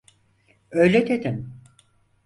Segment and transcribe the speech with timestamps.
[0.71, 1.53] Öyle dedin.